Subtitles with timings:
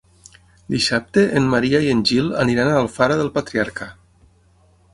[0.75, 3.91] Dissabte en Maria i en Gil aniran a Alfara del Patriarca.